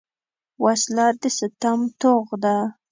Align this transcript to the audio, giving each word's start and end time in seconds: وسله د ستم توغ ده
وسله 0.63 1.05
د 1.21 1.23
ستم 1.37 1.79
توغ 2.01 2.27
ده 2.43 2.55